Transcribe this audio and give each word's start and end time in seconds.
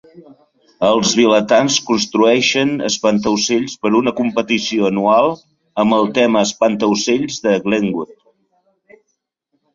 Els 0.85 1.09
vilatans 1.17 1.75
construeixen 1.89 2.71
espantaocells 2.87 3.75
per 3.83 3.91
a 3.91 3.97
una 3.99 4.15
competició 4.21 4.89
anual 4.89 5.31
amb 5.85 5.99
el 5.99 6.11
tema 6.17 6.45
"Espantaocells 6.51 7.39
de 7.47 7.57
Glentworth". 7.69 8.19